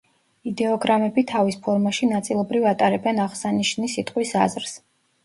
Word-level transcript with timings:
იდეოგრამები 0.51 1.23
თავის 1.31 1.57
ფორმაში 1.67 2.09
ნაწილობრივ 2.13 2.65
ატარებენ 2.71 3.21
აღსანიშნი 3.27 3.91
სიტყვის 3.97 4.33
აზრს. 4.47 4.75